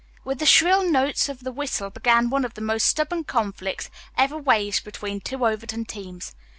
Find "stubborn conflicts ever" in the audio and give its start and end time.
2.87-4.35